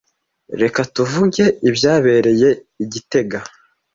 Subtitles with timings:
[0.61, 2.49] Reka tuvuge ibyabereye
[2.83, 3.39] i gitega.